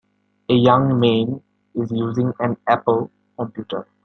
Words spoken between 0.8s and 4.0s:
main is using an Apple computer.